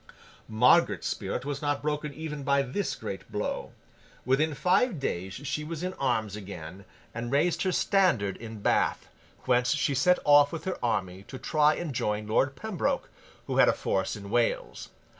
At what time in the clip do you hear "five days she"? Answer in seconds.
4.55-5.63